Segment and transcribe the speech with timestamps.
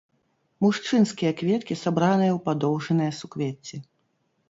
[0.65, 3.77] Мужчынскія кветкі сабраныя ў падоўжаныя суквецці.